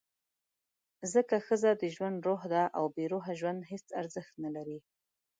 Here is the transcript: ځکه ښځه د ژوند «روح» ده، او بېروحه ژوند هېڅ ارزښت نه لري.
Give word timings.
ځکه 1.13 1.35
ښځه 1.47 1.71
د 1.81 1.83
ژوند 1.95 2.17
«روح» 2.27 2.41
ده، 2.53 2.63
او 2.77 2.85
بېروحه 2.95 3.33
ژوند 3.39 3.59
هېڅ 3.71 3.85
ارزښت 4.01 4.33
نه 4.43 4.49
لري. 4.55 4.79